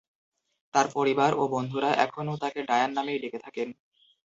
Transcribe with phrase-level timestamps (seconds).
[0.73, 3.67] তার পরিবার ও বন্ধুরা এখনও তাকে "ডায়ান" নামেই ডেকে থাকেন।